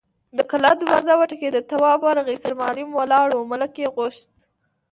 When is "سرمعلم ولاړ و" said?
2.43-3.47